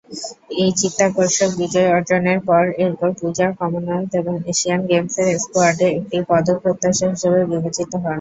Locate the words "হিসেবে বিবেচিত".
7.13-7.91